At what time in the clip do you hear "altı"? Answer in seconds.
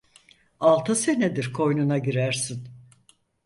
0.59-0.95